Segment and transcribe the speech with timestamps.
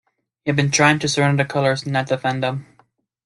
[0.43, 2.65] He had been trying to surrender the colours, not defend them.